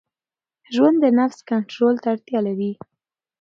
ژوند 0.73 0.97
د 1.03 1.05
نفس 1.19 1.39
کنټرول 1.49 1.95
ته 2.01 2.07
اړتیا 2.13 2.39
لري. 2.47 2.71